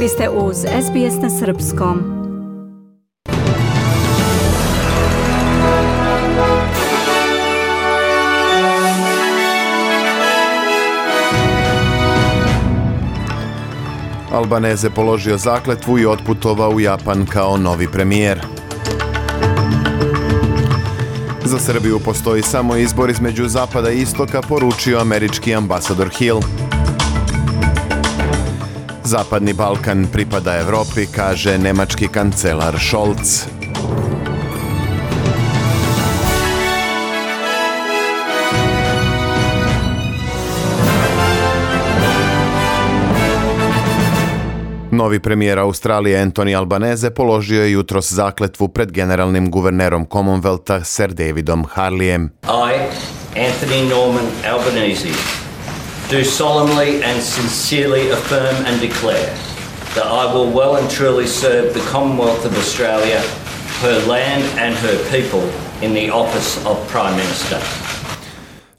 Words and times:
Vi 0.00 0.08
ste 0.08 0.28
uz 0.28 0.56
SBS 0.56 1.22
na 1.22 1.30
Srpskom. 1.30 2.02
Albaneze 14.32 14.90
položio 14.90 15.38
zakletvu 15.38 15.98
i 15.98 16.06
otputovao 16.06 16.70
u 16.70 16.80
Japan 16.80 17.26
kao 17.26 17.56
novi 17.56 17.88
premijer. 17.92 18.40
Za 21.44 21.58
Srbiju 21.58 22.00
postoji 22.04 22.42
samo 22.42 22.76
izbor 22.76 23.10
između 23.10 23.48
zapada 23.48 23.90
i 23.90 24.02
istoka, 24.02 24.42
poručio 24.42 24.98
američki 24.98 25.54
ambasador 25.54 26.08
Hill. 26.18 26.40
Zapadni 29.06 29.54
Balkan 29.54 30.10
pripada 30.10 30.58
Evropi, 30.58 31.06
kaže 31.06 31.58
nemački 31.58 32.08
kancelar 32.10 32.74
Scholz. 32.74 33.46
Novi 44.90 45.20
premijer 45.20 45.58
Australije 45.58 46.22
Anthony 46.22 46.56
Albanese 46.56 47.10
položio 47.10 47.62
je 47.62 47.72
jutros 47.72 48.12
zakletvu 48.12 48.68
pred 48.68 48.92
generalnim 48.92 49.50
guvernerom 49.50 50.06
Commonwealtha 50.06 50.84
Sir 50.84 51.14
Davidom 51.14 51.64
Harlijem. 51.70 52.30
I, 52.42 52.74
Anthony 53.38 53.88
Norman 53.88 54.26
Albanese, 54.50 55.45
do 56.08 56.24
solemnly 56.24 57.02
and 57.02 57.22
sincerely 57.22 58.10
affirm 58.10 58.66
and 58.66 58.80
declare 58.80 59.34
that 59.94 60.06
I 60.06 60.32
will 60.34 60.50
well 60.52 60.76
and 60.76 60.90
truly 60.90 61.26
serve 61.26 61.74
the 61.74 61.80
Commonwealth 61.92 62.44
of 62.44 62.56
Australia, 62.58 63.20
her 63.82 64.06
land 64.06 64.44
and 64.58 64.74
her 64.76 64.96
people 65.10 65.42
in 65.82 65.94
the 65.94 66.10
office 66.10 66.66
of 66.66 66.76
Prime 66.92 67.16
Minister. 67.16 67.58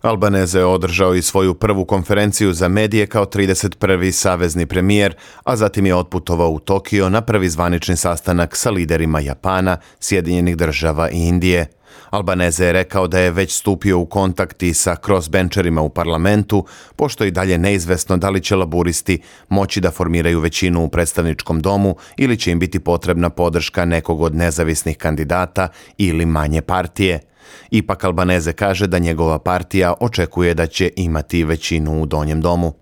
Albaneze 0.01 0.59
je 0.59 0.65
održao 0.65 1.15
i 1.15 1.21
svoju 1.21 1.53
prvu 1.53 1.85
konferenciju 1.85 2.53
za 2.53 2.67
medije 2.67 3.07
kao 3.07 3.25
31. 3.25 4.11
savezni 4.11 4.65
premijer, 4.65 5.15
a 5.43 5.55
zatim 5.55 5.85
je 5.85 5.95
otputovao 5.95 6.49
u 6.49 6.59
Tokio 6.59 7.09
na 7.09 7.21
prvi 7.21 7.49
zvanični 7.49 7.95
sastanak 7.95 8.55
sa 8.55 8.71
liderima 8.71 9.19
Japana, 9.19 9.77
Sjedinjenih 9.99 10.57
država 10.57 11.09
i 11.09 11.17
Indije. 11.17 11.67
Albaneze 12.09 12.65
je 12.65 12.71
rekao 12.71 13.07
da 13.07 13.19
je 13.19 13.31
već 13.31 13.53
stupio 13.53 13.99
u 13.99 14.05
kontakt 14.05 14.63
i 14.63 14.73
sa 14.73 14.95
crossbencherima 15.05 15.81
u 15.81 15.89
parlamentu, 15.89 16.65
pošto 16.95 17.23
je 17.23 17.27
i 17.27 17.31
dalje 17.31 17.57
neizvesno 17.57 18.17
da 18.17 18.29
li 18.29 18.41
će 18.41 18.55
laburisti 18.55 19.21
moći 19.49 19.81
da 19.81 19.91
formiraju 19.91 20.39
većinu 20.39 20.83
u 20.83 20.89
predstavničkom 20.89 21.61
domu 21.61 21.95
ili 22.17 22.37
će 22.37 22.51
im 22.51 22.59
biti 22.59 22.79
potrebna 22.79 23.29
podrška 23.29 23.85
nekog 23.85 24.21
od 24.21 24.35
nezavisnih 24.35 24.97
kandidata 24.97 25.67
ili 25.97 26.25
manje 26.25 26.61
partije. 26.61 27.19
Ipak 27.71 28.03
Albaneze 28.03 28.53
kaže 28.53 28.87
da 28.87 28.99
njegova 28.99 29.39
partija 29.39 29.93
očekuje 29.99 30.53
da 30.53 30.67
će 30.67 30.89
imati 30.95 31.43
većinu 31.43 32.01
u 32.01 32.05
donjem 32.05 32.41
domu. 32.41 32.73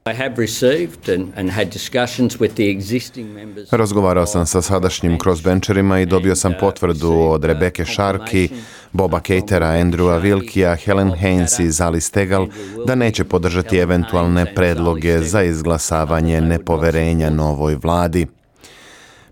Razgovarao 3.72 4.26
sam 4.26 4.46
sa 4.46 4.62
sadašnjim 4.62 5.20
crossbencherima 5.20 6.00
i 6.00 6.06
dobio 6.06 6.36
sam 6.36 6.54
potvrdu 6.60 7.12
od 7.12 7.44
Rebeke 7.44 7.86
Sharkey, 7.86 8.50
Boba 8.92 9.20
Catera, 9.20 9.68
Andrewa 9.68 10.22
Wilkija, 10.22 10.86
Helen 10.86 11.12
Haynes 11.12 11.64
i 11.64 11.72
Zali 11.72 12.02
Stegal 12.02 12.48
da 12.88 12.96
neće 12.96 13.24
podržati 13.24 13.78
eventualne 13.78 14.56
predloge 14.56 15.20
za 15.20 15.44
izglasavanje 15.44 16.42
nepoverenja 16.42 17.30
novoj 17.30 17.76
vladi. 17.76 18.28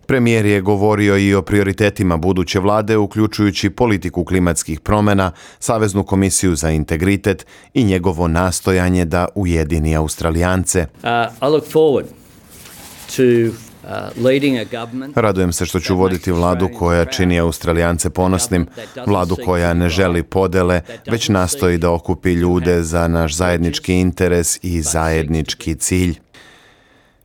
Premijer 0.06 0.46
je 0.46 0.62
govorio 0.62 1.18
i 1.18 1.34
o 1.34 1.42
prioritetima 1.42 2.18
buduće 2.18 2.60
vlade, 2.60 2.98
uključujući 2.98 3.70
politiku 3.70 4.24
klimatskih 4.26 4.80
promjena, 4.80 5.32
Saveznu 5.60 6.04
komisiju 6.04 6.56
za 6.56 6.70
integritet 6.70 7.46
i 7.74 7.84
njegovo 7.84 8.28
nastojanje 8.28 9.06
da 9.06 9.28
ujedini 9.36 9.96
Australijance. 9.96 10.86
Uh, 11.04 11.10
uh, 13.84 15.14
Radujem 15.16 15.54
se 15.54 15.66
što 15.66 15.80
ću 15.80 15.96
voditi 15.96 16.32
vladu 16.32 16.70
koja 16.80 17.06
čini 17.06 17.40
Australijance 17.40 18.10
ponosnim, 18.10 18.68
vladu 19.06 19.36
koja 19.46 19.74
ne 19.74 19.90
želi 19.90 20.24
podele, 20.24 20.82
već 21.12 21.30
nastoji 21.30 21.78
da 21.78 21.92
okupi 21.92 22.34
ljude 22.34 22.84
za 22.84 23.08
naš 23.08 23.36
zajednički 23.36 23.94
interes 23.94 24.60
i 24.62 24.82
zajednički 24.82 25.76
cilj. 25.76 26.23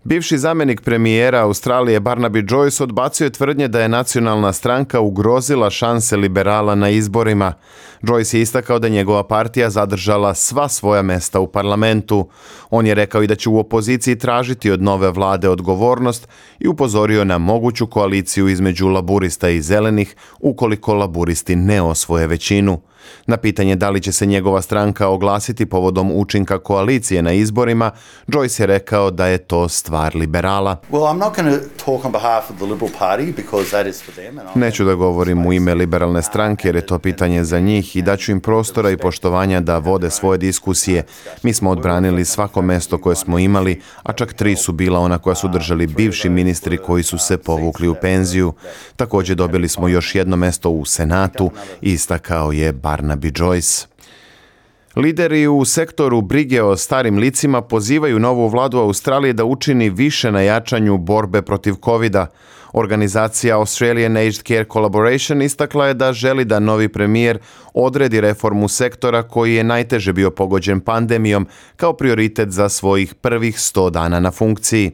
Bivši 0.09 0.39
zamjenik 0.39 0.81
premijera 0.81 1.41
Australije 1.41 2.01
Barnaby 2.01 2.47
Joyce 2.51 2.83
odbacio 2.83 3.25
je 3.25 3.31
tvrdnje 3.31 3.69
da 3.69 3.81
je 3.81 3.89
nacionalna 3.89 4.53
stranka 4.53 5.01
ugrozila 5.01 5.71
šanse 5.71 6.17
liberala 6.17 6.75
na 6.75 6.89
izborima. 6.89 7.53
Joyce 8.03 8.37
je 8.37 8.43
istakao 8.43 8.79
da 8.79 8.89
njegova 8.89 9.25
partija 9.25 9.71
zadržala 9.71 10.35
sva 10.35 10.69
svoja 10.69 11.03
mesta 11.03 11.41
u 11.41 11.47
parlamentu. 11.47 12.29
On 12.71 12.87
je 12.87 12.95
rekao 12.95 13.23
i 13.23 13.27
da 13.27 13.35
će 13.35 13.49
u 13.49 13.59
opoziciji 13.59 14.19
tražiti 14.19 14.71
od 14.71 14.83
nove 14.83 15.11
vlade 15.11 15.49
odgovornost 15.49 16.29
i 16.59 16.69
upozorio 16.69 17.25
na 17.25 17.39
moguću 17.39 17.87
koaliciju 17.87 18.49
između 18.49 18.89
laburista 18.89 19.49
i 19.49 19.63
zelenih 19.63 20.17
ukoliko 20.41 20.95
laburisti 20.95 21.57
ne 21.57 21.83
osvoje 21.83 22.27
većinu. 22.27 22.81
Na 23.27 23.37
pitanje 23.37 23.77
da 23.77 23.91
li 23.91 24.01
će 24.01 24.13
se 24.13 24.27
njegova 24.27 24.63
stranka 24.63 25.09
oglasiti 25.09 25.67
povodom 25.67 26.13
učinka 26.15 26.59
koalicije 26.59 27.23
na 27.23 27.33
izborima, 27.33 27.91
Joyce 28.27 28.61
je 28.61 28.67
rekao 28.67 29.11
da 29.11 29.27
je 29.27 29.39
to 29.39 29.69
stvar 29.69 30.17
liberala. 30.17 30.77
Neću 34.55 34.85
da 34.85 34.95
govorim 34.95 35.47
u 35.47 35.53
ime 35.53 35.75
liberalne 35.75 36.23
stranke 36.23 36.69
jer 36.69 36.77
je 36.77 36.87
to 36.87 36.99
pitanje 36.99 37.45
za 37.45 37.61
njih 37.61 37.97
i 37.97 38.03
daću 38.03 38.33
im 38.33 38.41
prostora 38.41 38.91
i 38.91 38.97
poštovanja 38.97 39.61
da 39.61 39.79
vode 39.79 40.11
svoje 40.11 40.39
diskusije. 40.39 41.03
Mi 41.43 41.53
smo 41.53 41.71
odbranili 41.71 42.25
svako 42.25 42.63
mesto 42.63 42.99
koje 42.99 43.17
smo 43.17 43.39
imali, 43.39 43.81
a 44.03 44.13
čak 44.13 44.33
tri 44.33 44.57
su 44.57 44.73
bila 44.73 45.01
ona 45.01 45.19
koja 45.19 45.35
su 45.35 45.49
držali 45.49 45.87
bivši 45.87 46.29
ministri 46.29 46.79
koji 46.79 47.03
su 47.03 47.19
se 47.19 47.39
povukli 47.39 47.89
u 47.89 47.95
penziju. 47.95 48.53
Također 48.97 49.37
dobili 49.37 49.69
smo 49.69 49.89
još 49.89 50.15
jedno 50.15 50.37
mesto 50.37 50.71
u 50.71 50.85
Senatu, 50.85 51.51
istakao 51.81 52.53
je 52.53 52.73
Barnaby 52.99 53.33
Joyce. 53.33 53.87
Lideri 54.97 55.47
u 55.47 55.65
sektoru 55.65 56.21
brige 56.21 56.63
o 56.63 56.77
starim 56.77 57.19
licima 57.19 57.63
pozivaju 57.63 58.19
novu 58.19 58.49
vladu 58.49 58.79
Australije 58.79 59.33
da 59.33 59.45
učini 59.45 59.91
više 59.91 60.33
na 60.33 60.41
jačanju 60.41 60.99
borbe 60.99 61.43
protiv 61.43 61.75
covida. 61.85 62.27
Organizacija 62.73 63.57
Australian 63.57 64.17
Aged 64.17 64.43
Care 64.43 64.65
Collaboration 64.73 65.43
istakla 65.43 65.87
je 65.87 65.95
da 65.95 66.13
želi 66.13 66.45
da 66.45 66.59
novi 66.59 66.89
premijer 66.89 67.39
odredi 67.75 68.21
reformu 68.21 68.69
sektora 68.69 69.23
koji 69.23 69.55
je 69.55 69.65
najteže 69.65 70.13
bio 70.13 70.31
pogođen 70.31 70.81
pandemijom 70.81 71.47
kao 71.77 71.93
prioritet 71.93 72.51
za 72.51 72.69
svojih 72.69 73.15
prvih 73.15 73.57
100 73.57 73.91
dana 73.91 74.21
na 74.21 74.31
funkciji. 74.31 74.93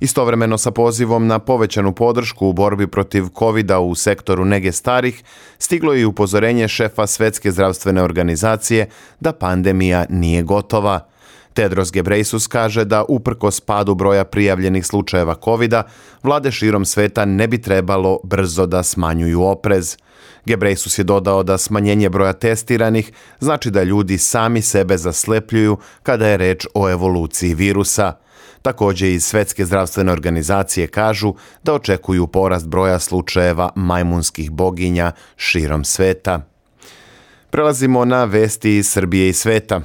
Istovremeno 0.00 0.58
sa 0.58 0.70
pozivom 0.70 1.26
na 1.26 1.38
povećanu 1.38 1.92
podršku 1.92 2.46
u 2.46 2.52
borbi 2.52 2.86
protiv 2.86 3.24
covid 3.38 3.70
u 3.70 3.94
sektoru 3.94 4.44
nege 4.44 4.72
starih, 4.72 5.24
stiglo 5.58 5.92
je 5.92 6.00
i 6.00 6.04
upozorenje 6.04 6.68
šefa 6.68 7.06
Svetske 7.06 7.50
zdravstvene 7.50 8.02
organizacije 8.02 8.88
da 9.20 9.32
pandemija 9.32 10.06
nije 10.08 10.42
gotova. 10.42 11.08
Tedros 11.52 11.92
Gebreisus 11.92 12.46
kaže 12.46 12.84
da 12.84 13.04
uprko 13.08 13.50
spadu 13.50 13.94
broja 13.94 14.24
prijavljenih 14.24 14.86
slučajeva 14.86 15.34
covid 15.44 15.74
vlade 16.22 16.50
širom 16.50 16.84
sveta 16.84 17.24
ne 17.24 17.46
bi 17.46 17.62
trebalo 17.62 18.18
brzo 18.24 18.66
da 18.66 18.82
smanjuju 18.82 19.42
oprez. 19.42 19.96
Gebreisus 20.48 20.98
je 20.98 21.04
dodao 21.04 21.42
da 21.42 21.58
smanjenje 21.58 22.08
broja 22.08 22.32
testiranih 22.32 23.12
znači 23.40 23.70
da 23.70 23.82
ljudi 23.82 24.18
sami 24.18 24.62
sebe 24.62 24.96
zaslepljuju 24.96 25.76
kada 26.02 26.28
je 26.28 26.36
reč 26.36 26.66
o 26.74 26.90
evoluciji 26.90 27.54
virusa. 27.54 28.12
Također 28.62 29.08
iz 29.08 29.24
Svetske 29.24 29.64
zdravstvene 29.64 30.12
organizacije 30.12 30.86
kažu 30.86 31.34
da 31.62 31.74
očekuju 31.74 32.26
porast 32.26 32.68
broja 32.68 32.98
slučajeva 32.98 33.70
majmunskih 33.74 34.50
boginja 34.50 35.12
širom 35.36 35.84
sveta. 35.84 36.40
Prelazimo 37.50 38.04
na 38.04 38.24
vesti 38.24 38.76
iz 38.76 38.88
Srbije 38.88 39.28
i 39.28 39.32
sveta. 39.32 39.80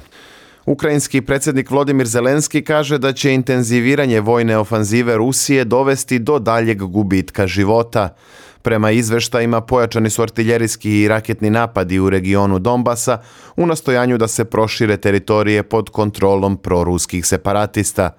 Ukrajinski 0.66 1.20
predsjednik 1.20 1.70
Vladimir 1.70 2.06
Zelenski 2.06 2.64
kaže 2.64 2.98
da 2.98 3.12
će 3.12 3.34
intenziviranje 3.34 4.20
vojne 4.20 4.58
ofanzive 4.58 5.16
Rusije 5.16 5.64
dovesti 5.64 6.18
do 6.18 6.38
daljeg 6.38 6.78
gubitka 6.78 7.46
života. 7.46 8.16
Prema 8.64 8.90
izveštajima 8.90 9.60
pojačani 9.60 10.10
su 10.10 10.22
artiljerijski 10.22 10.90
i 11.00 11.08
raketni 11.08 11.50
napadi 11.50 11.98
u 11.98 12.10
regionu 12.10 12.58
Donbasa 12.58 13.18
u 13.56 13.66
nastojanju 13.66 14.18
da 14.18 14.28
se 14.28 14.44
prošire 14.44 14.96
teritorije 14.96 15.62
pod 15.62 15.90
kontrolom 15.90 16.56
proruskih 16.56 17.26
separatista. 17.26 18.10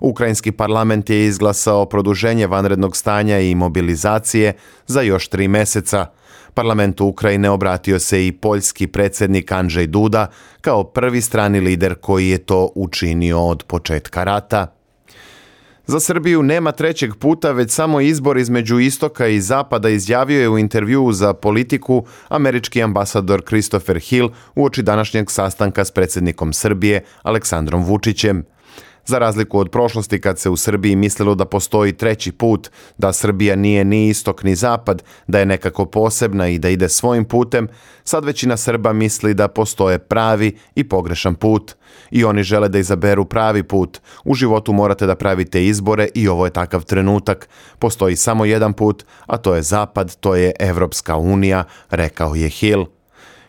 Ukrajinski 0.00 0.52
parlament 0.52 1.10
je 1.10 1.24
izglasao 1.24 1.86
produženje 1.86 2.46
vanrednog 2.46 2.96
stanja 2.96 3.40
i 3.40 3.54
mobilizacije 3.54 4.52
za 4.86 5.00
još 5.00 5.28
tri 5.28 5.48
meseca. 5.48 6.06
Parlamentu 6.54 7.06
Ukrajine 7.06 7.50
obratio 7.50 7.98
se 7.98 8.26
i 8.26 8.32
poljski 8.32 8.86
predsjednik 8.86 9.52
Andrzej 9.52 9.86
Duda 9.86 10.26
kao 10.60 10.84
prvi 10.84 11.20
strani 11.20 11.60
lider 11.60 11.94
koji 11.94 12.28
je 12.28 12.38
to 12.38 12.70
učinio 12.74 13.40
od 13.40 13.64
početka 13.64 14.24
rata. 14.24 14.77
Za 15.90 16.00
Srbiju 16.00 16.42
nema 16.42 16.72
trećeg 16.72 17.14
puta, 17.14 17.52
već 17.52 17.70
samo 17.70 18.00
izbor 18.00 18.38
između 18.38 18.78
istoka 18.78 19.26
i 19.26 19.40
zapada 19.40 19.88
izjavio 19.88 20.40
je 20.40 20.48
u 20.48 20.58
intervjuu 20.58 21.12
za 21.12 21.34
politiku 21.34 22.06
američki 22.28 22.82
ambasador 22.82 23.42
Christopher 23.46 23.98
Hill 23.98 24.30
uoči 24.54 24.82
današnjeg 24.82 25.30
sastanka 25.30 25.84
s 25.84 25.90
predsjednikom 25.90 26.52
Srbije 26.52 27.04
Aleksandrom 27.22 27.84
Vučićem. 27.84 28.44
Za 29.08 29.18
razliku 29.18 29.58
od 29.58 29.70
prošlosti 29.70 30.20
kad 30.20 30.38
se 30.38 30.50
u 30.50 30.56
Srbiji 30.56 30.96
mislilo 30.96 31.34
da 31.34 31.44
postoji 31.44 31.92
treći 31.92 32.32
put, 32.32 32.70
da 32.98 33.12
Srbija 33.12 33.56
nije 33.56 33.84
ni 33.84 34.08
istok 34.08 34.42
ni 34.42 34.54
zapad, 34.54 35.02
da 35.26 35.38
je 35.38 35.46
nekako 35.46 35.84
posebna 35.84 36.48
i 36.48 36.58
da 36.58 36.68
ide 36.68 36.88
svojim 36.88 37.24
putem, 37.24 37.68
sad 38.04 38.24
većina 38.24 38.56
Srba 38.56 38.92
misli 38.92 39.34
da 39.34 39.48
postoje 39.48 39.98
pravi 39.98 40.56
i 40.74 40.84
pogrešan 40.84 41.34
put. 41.34 41.74
I 42.10 42.24
oni 42.24 42.42
žele 42.42 42.68
da 42.68 42.78
izaberu 42.78 43.24
pravi 43.24 43.62
put. 43.62 44.00
U 44.24 44.34
životu 44.34 44.72
morate 44.72 45.06
da 45.06 45.14
pravite 45.14 45.64
izbore 45.66 46.08
i 46.14 46.28
ovo 46.28 46.44
je 46.44 46.52
takav 46.52 46.84
trenutak. 46.84 47.48
Postoji 47.78 48.16
samo 48.16 48.44
jedan 48.44 48.72
put, 48.72 49.04
a 49.26 49.36
to 49.36 49.54
je 49.54 49.62
zapad, 49.62 50.16
to 50.16 50.34
je 50.34 50.52
Evropska 50.60 51.16
unija, 51.16 51.64
rekao 51.90 52.34
je 52.34 52.48
Hill. 52.48 52.97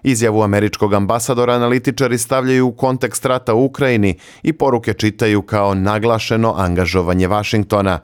Izjavu 0.04 0.44
američkog 0.44 0.94
ambasadora 0.94 1.54
analitičari 1.54 2.18
stavljaju 2.18 2.68
u 2.68 2.72
kontekst 2.72 3.25
rata 3.25 3.54
u 3.54 3.66
Ukrajini 3.66 4.18
i 4.44 4.54
poruke 4.54 4.94
čitaju 4.94 5.42
kao 5.42 5.74
naglašeno 5.74 6.54
angažovanje 6.57 7.28
Vašingtona. 7.28 8.00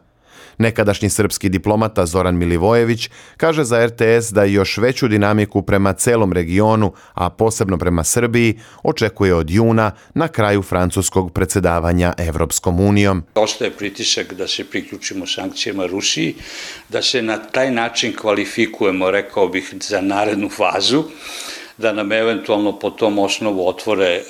Nekadašnji 0.58 1.10
srpski 1.10 1.50
diplomata 1.50 2.06
Zoran 2.06 2.38
Milivojević 2.38 3.10
kaže 3.38 3.64
za 3.64 3.88
RTS 3.88 4.32
da 4.32 4.44
još 4.44 4.78
veću 4.78 5.08
dinamiku 5.08 5.62
prema 5.62 5.94
celom 5.94 6.34
regionu, 6.34 6.94
a 7.14 7.30
posebno 7.30 7.78
prema 7.78 8.04
Srbiji, 8.04 8.60
očekuje 8.84 9.36
od 9.36 9.52
juna 9.52 9.92
na 10.14 10.28
kraju 10.28 10.62
francuskog 10.62 11.34
predsedavanja 11.34 12.14
Evropskom 12.18 12.80
unijom. 12.80 13.24
Ostaje 13.36 13.72
pritisak 13.72 14.34
da 14.34 14.48
se 14.48 14.64
priključimo 14.64 15.28
sankcijama 15.28 15.86
Rusiji, 15.86 16.36
da 16.90 17.02
se 17.02 17.22
na 17.22 17.38
taj 17.38 17.72
način 17.72 18.14
kvalifikujemo, 18.22 19.12
rekao 19.12 19.48
bih, 19.48 19.74
za 19.82 20.02
narednu 20.02 20.50
fazu 20.50 21.04
da 21.78 21.94
nam 21.94 22.12
eventualno 22.12 22.80
po 22.80 22.90
tom 22.90 23.20
osnovu 23.20 23.68
otvore 23.68 24.06
e, 24.06 24.22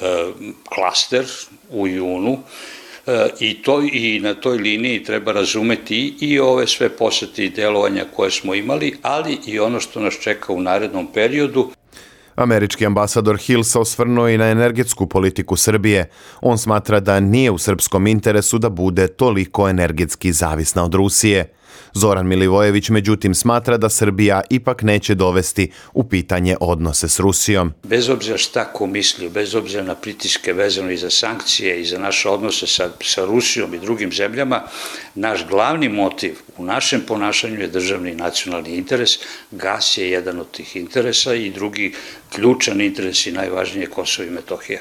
klaster 0.75 1.25
u 1.71 1.87
junu 1.87 2.37
e, 3.07 3.27
i, 3.39 3.61
to, 3.61 3.81
i 3.81 4.19
na 4.23 4.33
toj 4.33 4.57
liniji 4.57 5.03
treba 5.03 5.31
razumeti 5.31 6.15
i 6.19 6.39
ove 6.39 6.67
sve 6.67 6.89
posete 6.89 7.45
i 7.45 7.49
delovanja 7.49 8.05
koje 8.15 8.31
smo 8.31 8.55
imali, 8.55 8.97
ali 9.01 9.39
i 9.45 9.59
ono 9.59 9.79
što 9.79 9.99
nas 9.99 10.13
čeka 10.21 10.53
u 10.53 10.61
narednom 10.61 11.07
periodu. 11.13 11.71
Američki 12.35 12.85
ambasador 12.85 13.37
Hill 13.37 13.63
se 13.63 13.79
osvrnuo 13.79 14.29
i 14.29 14.37
na 14.37 14.45
energetsku 14.45 15.07
politiku 15.07 15.55
Srbije. 15.55 16.09
On 16.41 16.57
smatra 16.57 16.99
da 16.99 17.19
nije 17.19 17.51
u 17.51 17.57
srpskom 17.57 18.07
interesu 18.07 18.57
da 18.57 18.69
bude 18.69 19.07
toliko 19.07 19.69
energetski 19.69 20.31
zavisna 20.31 20.83
od 20.83 20.93
Rusije. 20.93 21.53
Zoran 21.93 22.27
Milivojević 22.27 22.89
međutim 22.89 23.35
smatra 23.35 23.77
da 23.77 23.89
Srbija 23.89 24.41
ipak 24.49 24.81
neće 24.81 25.15
dovesti 25.15 25.71
u 25.93 26.03
pitanje 26.03 26.55
odnose 26.59 27.07
s 27.09 27.19
Rusijom. 27.19 27.73
Bez 27.83 28.09
obzira 28.09 28.37
šta 28.37 28.65
ko 28.65 28.87
misli, 28.87 29.29
bez 29.29 29.55
obzira 29.55 29.83
na 29.83 29.95
pritiske 29.95 30.53
vezano 30.53 30.91
i 30.91 30.97
za 30.97 31.09
sankcije 31.09 31.81
i 31.81 31.85
za 31.85 31.99
naše 31.99 32.29
odnose 32.29 32.67
sa, 32.67 32.89
sa 33.01 33.25
Rusijom 33.25 33.73
i 33.73 33.79
drugim 33.79 34.11
zemljama, 34.11 34.63
naš 35.15 35.47
glavni 35.47 35.89
motiv 35.89 36.37
u 36.57 36.65
našem 36.65 37.01
ponašanju 37.07 37.61
je 37.61 37.67
državni 37.67 38.11
i 38.11 38.15
nacionalni 38.15 38.75
interes. 38.75 39.11
Gas 39.51 39.97
je 39.97 40.09
jedan 40.09 40.39
od 40.39 40.51
tih 40.51 40.75
interesa 40.75 41.33
i 41.33 41.49
drugi 41.49 41.93
ključan 42.29 42.81
interes 42.81 43.25
i 43.25 43.31
najvažnije 43.31 43.87
Kosovo 43.87 44.27
i 44.27 44.31
Metohija 44.31 44.79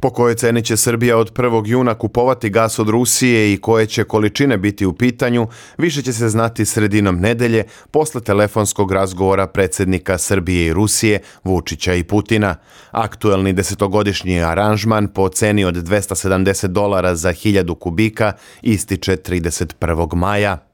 po 0.00 0.10
kojoj 0.10 0.34
ceni 0.34 0.62
će 0.62 0.76
Srbija 0.76 1.16
od 1.16 1.32
1. 1.32 1.66
juna 1.66 1.94
kupovati 1.94 2.50
gas 2.50 2.78
od 2.78 2.88
Rusije 2.88 3.52
i 3.52 3.56
koje 3.56 3.86
će 3.86 4.04
količine 4.04 4.56
biti 4.56 4.86
u 4.86 4.92
pitanju, 4.92 5.46
više 5.78 6.02
će 6.02 6.12
se 6.12 6.28
znati 6.28 6.64
sredinom 6.64 7.20
nedelje 7.20 7.64
posle 7.90 8.20
telefonskog 8.20 8.92
razgovora 8.92 9.46
predsjednika 9.46 10.18
Srbije 10.18 10.66
i 10.66 10.72
Rusije 10.72 11.20
Vučića 11.44 11.94
i 11.94 12.04
Putina. 12.04 12.56
Aktuelni 12.90 13.52
desetogodišnji 13.52 14.42
aranžman 14.42 15.08
po 15.08 15.28
ceni 15.28 15.64
od 15.64 15.74
270 15.74 16.66
dolara 16.66 17.14
za 17.14 17.32
1000 17.32 17.78
kubika 17.78 18.32
ističe 18.62 19.16
31. 19.16 20.14
maja. 20.14 20.67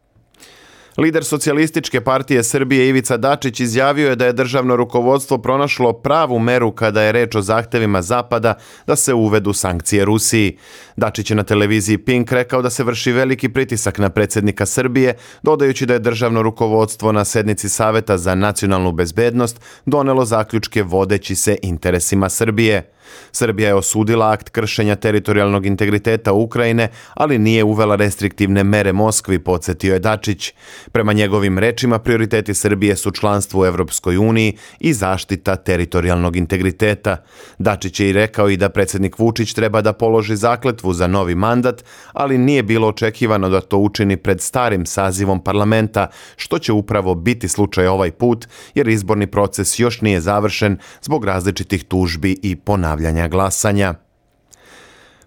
Lider 0.98 1.24
socijalističke 1.24 2.00
partije 2.00 2.42
Srbije 2.42 2.88
Ivica 2.88 3.16
Dačić 3.16 3.60
izjavio 3.60 4.08
je 4.08 4.16
da 4.16 4.26
je 4.26 4.32
državno 4.32 4.76
rukovodstvo 4.76 5.38
pronašlo 5.38 5.92
pravu 5.92 6.38
meru 6.38 6.72
kada 6.72 7.02
je 7.02 7.12
reč 7.12 7.34
o 7.34 7.42
zahtevima 7.42 8.02
Zapada 8.02 8.54
da 8.86 8.96
se 8.96 9.14
uvedu 9.14 9.52
sankcije 9.52 10.04
Rusiji. 10.04 10.58
Dačić 10.96 11.30
je 11.30 11.36
na 11.36 11.42
televiziji 11.42 11.98
Pink 11.98 12.32
rekao 12.32 12.62
da 12.62 12.70
se 12.70 12.84
vrši 12.84 13.12
veliki 13.12 13.48
pritisak 13.48 13.98
na 13.98 14.10
predsjednika 14.10 14.66
Srbije, 14.66 15.14
dodajući 15.42 15.86
da 15.86 15.92
je 15.92 15.98
državno 15.98 16.42
rukovodstvo 16.42 17.12
na 17.12 17.24
sednici 17.24 17.68
Saveta 17.68 18.18
za 18.18 18.34
nacionalnu 18.34 18.92
bezbednost 18.92 19.60
donelo 19.86 20.24
zaključke 20.24 20.82
vodeći 20.82 21.34
se 21.34 21.56
interesima 21.62 22.28
Srbije. 22.28 22.90
Srbija 23.32 23.68
je 23.68 23.74
osudila 23.74 24.30
akt 24.30 24.48
kršenja 24.48 24.96
teritorijalnog 24.96 25.66
integriteta 25.66 26.32
Ukrajine, 26.32 26.88
ali 27.14 27.38
nije 27.38 27.64
uvela 27.64 27.96
restriktivne 27.96 28.64
mere 28.64 28.92
Moskvi, 28.92 29.38
podsjetio 29.38 29.92
je 29.94 29.98
Dačić. 29.98 30.52
Prema 30.92 31.12
njegovim 31.12 31.58
rečima, 31.58 31.98
prioriteti 31.98 32.54
Srbije 32.54 32.96
su 32.96 33.10
članstvo 33.10 33.62
u 33.62 33.66
Evropskoj 33.66 34.16
uniji 34.16 34.56
i 34.80 34.92
zaštita 34.92 35.56
teritorijalnog 35.56 36.36
integriteta. 36.36 37.16
Dačić 37.58 38.00
je 38.00 38.08
i 38.10 38.12
rekao 38.12 38.50
i 38.50 38.56
da 38.56 38.68
predsjednik 38.68 39.18
Vučić 39.18 39.54
treba 39.54 39.80
da 39.80 39.92
položi 39.92 40.36
zakletvu 40.36 40.92
za 40.92 41.06
novi 41.06 41.34
mandat, 41.34 41.84
ali 42.12 42.38
nije 42.38 42.62
bilo 42.62 42.88
očekivano 42.88 43.48
da 43.48 43.60
to 43.60 43.78
učini 43.78 44.16
pred 44.16 44.40
starim 44.40 44.86
sazivom 44.86 45.44
parlamenta, 45.44 46.06
što 46.36 46.58
će 46.58 46.72
upravo 46.72 47.14
biti 47.14 47.48
slučaj 47.48 47.86
ovaj 47.86 48.10
put, 48.10 48.48
jer 48.74 48.88
izborni 48.88 49.26
proces 49.26 49.78
još 49.78 50.00
nije 50.00 50.20
završen 50.20 50.78
zbog 51.02 51.24
različitih 51.24 51.84
tužbi 51.84 52.38
i 52.42 52.56
ponavljanja 52.56 53.28
glasanja. 53.28 54.03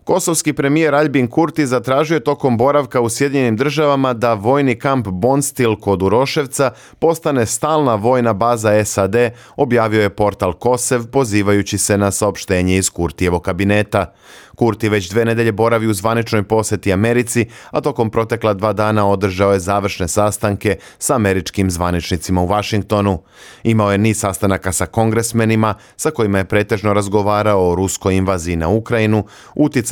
Kosovski 0.08 0.54
premijer 0.54 0.96
Albin 0.96 1.28
Kurti 1.28 1.66
zatražio 1.66 2.16
je 2.16 2.24
tokom 2.24 2.58
boravka 2.58 3.02
u 3.02 3.10
Sjedinjenim 3.10 3.56
državama 3.56 4.14
da 4.14 4.34
vojni 4.34 4.80
kamp 4.80 5.08
Bonstil 5.08 5.76
kod 5.76 6.04
Uroševca 6.04 6.72
postane 7.00 7.46
stalna 7.46 7.96
vojna 7.96 8.34
baza 8.34 8.86
SAD, 8.86 9.16
objavio 9.56 10.02
je 10.02 10.10
portal 10.10 10.54
Kosev 10.54 11.08
pozivajući 11.12 11.78
se 11.78 11.98
na 11.98 12.12
saopštenje 12.12 12.78
iz 12.78 12.90
Kurtijevog 12.90 13.42
kabineta. 13.42 14.14
Kurti 14.56 14.90
već 14.90 15.10
dve 15.10 15.26
nedelje 15.26 15.52
boravi 15.52 15.88
u 15.88 15.94
zvaničnoj 15.94 16.44
poseti 16.44 16.94
Americi, 16.94 17.46
a 17.72 17.82
tokom 17.82 18.10
protekla 18.10 18.54
dva 18.54 18.74
dana 18.74 19.08
održao 19.08 19.54
je 19.54 19.60
završne 19.60 20.08
sastanke 20.08 20.78
sa 21.00 21.16
američkim 21.16 21.72
zvaničnicima 21.72 22.42
u 22.42 22.48
Vašingtonu. 22.48 23.22
Imao 23.64 23.92
je 23.92 23.98
niz 23.98 24.20
sastanaka 24.20 24.72
sa 24.72 24.86
kongresmenima 24.86 25.74
sa 25.98 26.12
kojima 26.12 26.38
je 26.38 26.46
pretežno 26.46 26.94
razgovarao 26.94 27.70
o 27.70 27.76
ruskoj 27.76 28.16
invaziji 28.16 28.56
na 28.56 28.68
Ukrajinu, 28.68 29.26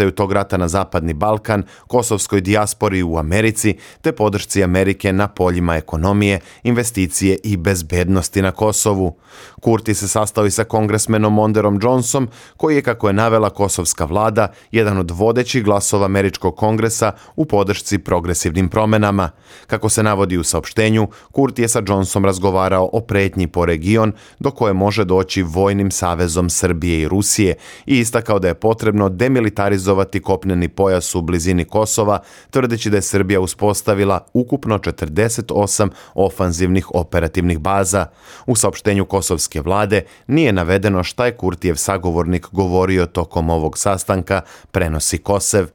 uticaju 0.06 0.12
tog 0.12 0.32
rata 0.32 0.58
na 0.58 0.68
Zapadni 0.68 1.14
Balkan, 1.14 1.64
kosovskoj 1.88 2.42
dijaspori 2.42 3.04
u 3.04 3.18
Americi, 3.18 3.78
te 4.02 4.12
podršci 4.12 4.64
Amerike 4.64 5.14
na 5.14 5.28
poljima 5.28 5.76
ekonomije, 5.76 6.40
investicije 6.64 7.38
i 7.44 7.58
bezbednosti 7.58 8.42
na 8.42 8.52
Kosovu. 8.52 9.16
Kurti 9.62 9.94
se 9.94 10.08
sastao 10.08 10.46
i 10.46 10.52
sa 10.52 10.64
kongresmenom 10.64 11.34
Monderom 11.34 11.80
Johnsonom, 11.82 12.30
koji 12.58 12.76
je, 12.76 12.82
kako 12.82 13.08
je 13.08 13.14
navela 13.14 13.50
kosovska 13.50 14.06
vlada, 14.06 14.48
jedan 14.72 14.98
od 14.98 15.12
vodećih 15.12 15.64
glasova 15.64 16.06
Američkog 16.06 16.56
kongresa 16.56 17.12
u 17.36 17.46
podršci 17.46 17.98
progresivnim 17.98 18.70
promenama. 18.70 19.30
Kako 19.68 19.90
se 19.90 20.04
navodi 20.04 20.38
u 20.38 20.44
saopštenju, 20.44 21.08
Kurti 21.32 21.62
je 21.62 21.68
sa 21.68 21.82
Johnsonom 21.88 22.26
razgovarao 22.26 22.90
o 22.94 23.02
pretnji 23.02 23.48
po 23.48 23.66
region 23.66 24.14
do 24.40 24.52
koje 24.52 24.74
može 24.74 25.06
doći 25.06 25.44
vojnim 25.44 25.92
savezom 25.92 26.50
Srbije 26.50 27.02
i 27.02 27.08
Rusije 27.08 27.56
i 27.86 28.00
istakao 28.00 28.40
da 28.40 28.48
je 28.48 28.54
potrebno 28.54 29.10
demilitarizovati 29.10 29.95
kopneni 30.24 30.68
pojas 30.68 31.16
u 31.16 31.22
blizini 31.22 31.66
Kosova, 31.66 32.20
tvrdeći 32.50 32.90
da 32.90 32.98
je 32.98 33.02
Srbija 33.02 33.40
uspostavila 33.40 34.26
ukupno 34.34 34.78
48 34.78 35.90
ofanzivnih 36.14 36.88
operativnih 36.96 37.60
baza. 37.60 38.06
U 38.46 38.56
saopštenju 38.56 39.06
kosovske 39.06 39.62
vlade 39.62 40.02
nije 40.28 40.54
navedeno 40.54 41.04
šta 41.04 41.26
je 41.26 41.38
Kurtijev 41.38 41.76
sagovornik 41.76 42.48
govorio 42.52 43.06
tokom 43.06 43.50
ovog 43.50 43.78
sastanka, 43.78 44.42
prenosi 44.72 45.18
Kosev. 45.18 45.68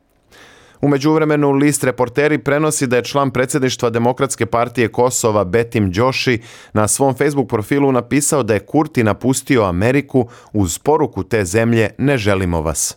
U 0.81 0.89
međuvremenu 0.89 1.53
list 1.53 1.85
reporteri 1.85 2.39
prenosi 2.39 2.87
da 2.87 2.97
je 2.97 3.05
član 3.05 3.31
predsjedništva 3.31 3.91
Demokratske 3.91 4.47
partije 4.47 4.89
Kosova 4.89 5.45
Betim 5.45 5.93
Đoši 5.93 6.41
na 6.73 6.89
svom 6.89 7.15
Facebook 7.15 7.49
profilu 7.49 7.93
napisao 7.93 8.43
da 8.43 8.55
je 8.55 8.61
Kurti 8.61 9.05
napustio 9.05 9.63
Ameriku 9.63 10.29
uz 10.53 10.79
poruku 10.79 11.23
te 11.23 11.45
zemlje 11.45 11.91
ne 11.99 12.19
želimo 12.19 12.63
vas. 12.63 12.97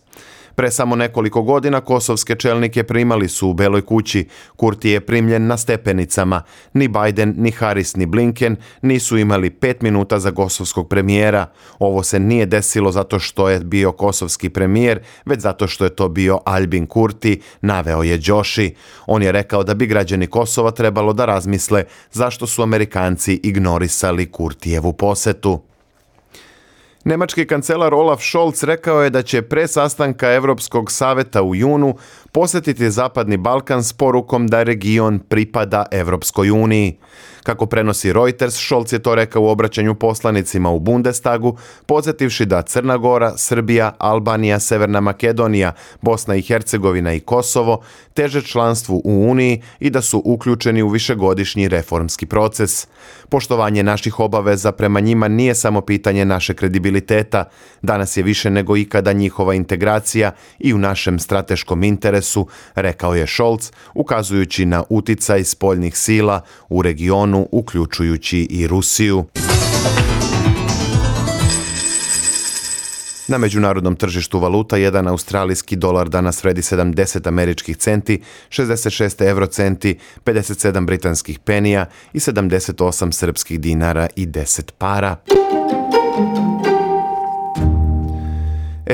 Pre 0.54 0.70
samo 0.70 0.96
nekoliko 0.96 1.42
godina 1.42 1.80
kosovske 1.80 2.34
čelnike 2.34 2.82
primali 2.82 3.28
su 3.28 3.48
u 3.48 3.54
Beloj 3.54 3.82
kući. 3.82 4.28
Kurti 4.56 4.90
je 4.90 5.00
primljen 5.00 5.46
na 5.46 5.56
stepenicama. 5.56 6.42
Ni 6.72 6.88
Biden, 6.88 7.34
ni 7.36 7.50
Harris, 7.50 7.96
ni 7.96 8.06
Blinken 8.06 8.56
nisu 8.82 9.18
imali 9.18 9.50
pet 9.50 9.82
minuta 9.82 10.18
za 10.18 10.32
kosovskog 10.32 10.88
premijera. 10.88 11.46
Ovo 11.78 12.02
se 12.02 12.18
nije 12.18 12.46
desilo 12.46 12.92
zato 12.92 13.18
što 13.18 13.48
je 13.48 13.60
bio 13.60 13.92
kosovski 13.92 14.48
premijer, 14.48 15.00
već 15.24 15.40
zato 15.40 15.66
što 15.66 15.84
je 15.84 15.96
to 15.96 16.08
bio 16.08 16.40
Albin 16.44 16.86
Kurti, 16.86 17.40
naveo 17.60 18.02
je 18.02 18.18
Đoši. 18.18 18.74
On 19.06 19.22
je 19.22 19.32
rekao 19.32 19.62
da 19.62 19.74
bi 19.74 19.86
građani 19.86 20.26
Kosova 20.26 20.70
trebalo 20.70 21.12
da 21.12 21.24
razmisle 21.24 21.84
zašto 22.12 22.46
su 22.46 22.62
Amerikanci 22.62 23.40
ignorisali 23.42 24.30
Kurtijevu 24.32 24.92
posetu. 24.92 25.73
Nemački 27.04 27.46
kancelar 27.46 27.94
Olaf 27.94 28.22
Scholz 28.22 28.62
rekao 28.64 29.02
je 29.02 29.10
da 29.10 29.22
će 29.22 29.42
pre 29.42 29.66
sastanka 29.68 30.32
Europskog 30.32 30.90
saveta 30.90 31.42
u 31.42 31.54
junu 31.54 31.96
posjetiti 32.34 32.90
Zapadni 32.90 33.36
Balkan 33.36 33.84
s 33.84 33.92
porukom 33.92 34.46
da 34.46 34.62
region 34.62 35.18
pripada 35.18 35.86
Europskoj 35.90 36.50
uniji. 36.50 36.98
Kako 37.42 37.66
prenosi 37.66 38.12
Reuters, 38.12 38.54
Scholz 38.54 38.92
je 38.92 38.98
to 38.98 39.14
rekao 39.14 39.42
u 39.42 39.48
obraćanju 39.48 39.94
poslanicima 39.94 40.70
u 40.70 40.78
Bundestagu, 40.80 41.56
podsjetivši 41.86 42.46
da 42.46 42.62
Crna 42.62 42.96
Gora, 42.96 43.32
Srbija, 43.36 43.92
Albanija, 43.98 44.60
Severna 44.60 45.00
Makedonija, 45.00 45.72
Bosna 46.00 46.34
i 46.34 46.42
Hercegovina 46.42 47.14
i 47.14 47.20
Kosovo 47.20 47.82
teže 48.14 48.42
članstvu 48.42 49.02
u 49.04 49.30
Uniji 49.30 49.62
i 49.80 49.90
da 49.90 50.02
su 50.02 50.22
uključeni 50.24 50.82
u 50.82 50.88
višegodišnji 50.88 51.68
reformski 51.68 52.26
proces. 52.26 52.86
Poštovanje 53.28 53.82
naših 53.82 54.20
obaveza 54.20 54.72
prema 54.72 55.00
njima 55.00 55.28
nije 55.28 55.54
samo 55.54 55.80
pitanje 55.80 56.24
naše 56.24 56.54
kredibiliteta, 56.54 57.44
danas 57.82 58.16
je 58.16 58.22
više 58.22 58.50
nego 58.50 58.76
ikada 58.76 59.12
njihova 59.12 59.54
integracija 59.54 60.30
i 60.58 60.74
u 60.74 60.78
našem 60.78 61.18
strateškom 61.18 61.82
interesu, 61.82 62.23
rekao 62.74 63.14
je 63.14 63.26
Scholz, 63.26 63.70
ukazujući 63.94 64.66
na 64.66 64.84
uticaj 64.88 65.44
spoljnih 65.44 65.98
sila 65.98 66.40
u 66.68 66.82
regionu 66.82 67.48
uključujući 67.52 68.38
i 68.50 68.66
Rusiju. 68.66 69.24
Na 73.28 73.38
međunarodnom 73.38 73.96
tržištu 73.96 74.38
valuta 74.38 74.76
jedan 74.76 75.08
australijski 75.08 75.76
dolar 75.76 76.08
danas 76.08 76.44
vredi 76.44 76.60
70 76.60 77.28
američkih 77.28 77.76
centi, 77.76 78.22
66 78.48 79.28
eurocenti, 79.28 79.98
57 80.24 80.86
britanskih 80.86 81.38
penija 81.38 81.86
i 82.12 82.18
78 82.18 83.12
srpskih 83.12 83.60
dinara 83.60 84.08
i 84.16 84.26
10 84.26 84.70
para. 84.78 85.16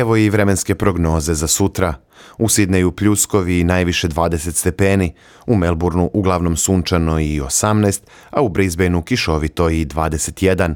Evo 0.01 0.17
i 0.17 0.31
vremenske 0.31 0.75
prognoze 0.75 1.35
za 1.35 1.47
sutra. 1.47 1.95
U 2.39 2.49
Sidneju 2.49 2.93
pljuskovi 2.93 3.61
i 3.61 3.65
najviše 3.65 4.09
20 4.09 4.51
stepeni, 4.51 5.15
u 5.47 5.57
Melbourneu 5.57 6.11
uglavnom 6.13 6.57
sunčano 6.57 7.21
i 7.21 7.41
18, 7.41 8.01
a 8.31 8.43
u 8.43 8.49
Brisbaneu 8.49 9.03
kišovito 9.03 9.71
i 9.71 9.87
21. 9.87 10.75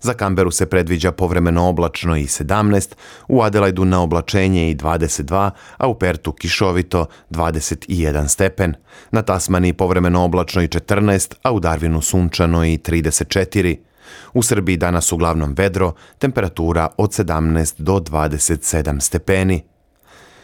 Za 0.00 0.14
Kamberu 0.14 0.50
se 0.50 0.66
predviđa 0.66 1.12
povremeno 1.12 1.68
oblačno 1.68 2.16
i 2.16 2.24
17, 2.24 2.94
u 3.28 3.42
Adelaidu 3.42 3.84
na 3.84 4.02
oblačenje 4.02 4.70
i 4.70 4.74
22, 4.74 5.50
a 5.76 5.86
u 5.86 5.94
Pertu 5.94 6.32
kišovito 6.32 7.06
21 7.30 8.28
stepen. 8.28 8.74
Na 9.10 9.22
Tasmani 9.22 9.72
povremeno 9.72 10.24
oblačno 10.24 10.62
i 10.62 10.68
14, 10.68 11.34
a 11.42 11.52
u 11.52 11.60
Darwinu 11.60 12.00
sunčano 12.00 12.64
i 12.64 12.78
34. 12.78 13.91
U 14.34 14.42
Srbiji 14.42 14.76
danas 14.76 15.12
uglavnom 15.12 15.54
vedro, 15.56 15.92
temperatura 16.18 16.88
od 16.96 17.10
17 17.10 17.74
do 17.78 17.92
27 17.92 19.00
stepeni. 19.00 19.62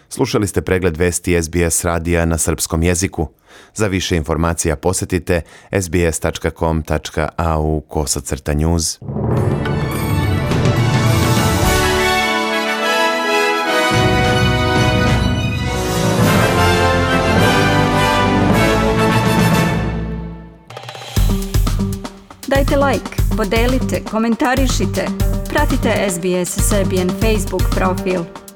Slušali 0.08 0.46
ste 0.46 0.62
pregled 0.62 0.96
vesti 0.96 1.42
SBS 1.42 1.84
radija 1.84 2.25
na 2.25 2.38
srpskom 2.38 2.82
jeziku. 2.82 3.28
Za 3.75 3.87
više 3.87 4.16
informacija 4.16 4.76
posjetite 4.76 5.42
sbs.com.au 5.80 6.60
kosacrta 7.80 8.54
news. 8.54 8.98
Dajte 22.68 22.87
like, 22.87 23.37
podelite, 23.37 24.04
komentarišite. 24.10 25.06
Pratite 25.48 26.10
SBS 26.10 26.68
Serbian 26.68 27.10
Facebook 27.20 27.62
profil. 27.75 28.47